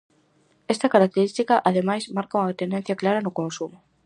Esta 0.73 0.91
característica 0.95 1.55
ademais 1.69 2.03
marca 2.17 2.41
unha 2.43 2.59
tendencia 2.61 2.99
clara 3.01 3.23
no 3.25 3.35
consumo. 3.39 3.77